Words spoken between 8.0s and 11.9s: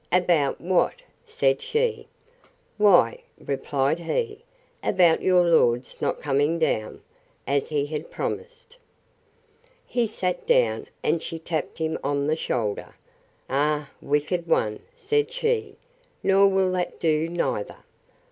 promised. He sat down, and she tapped